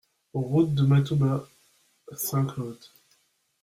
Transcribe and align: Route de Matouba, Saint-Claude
Route 0.33 0.73
de 0.73 0.81
Matouba, 0.81 1.47
Saint-Claude 2.11 2.83